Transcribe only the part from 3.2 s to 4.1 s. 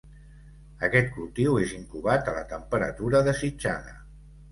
desitjada.